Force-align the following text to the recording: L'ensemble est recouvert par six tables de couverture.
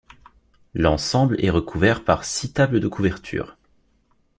L'ensemble 0.73 1.35
est 1.45 1.51
recouvert 1.51 2.03
par 2.03 2.23
six 2.23 2.53
tables 2.53 2.79
de 2.79 2.87
couverture. 2.87 3.55